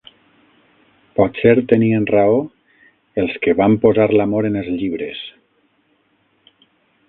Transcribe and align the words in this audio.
Potser 1.19 1.53
tenien 1.73 2.07
raó 2.13 2.39
els 3.25 3.37
que 3.45 3.55
van 3.61 3.77
posar 3.87 4.09
l'amor 4.19 4.51
en 4.53 4.59
els 4.63 4.73
llibres. 4.81 5.23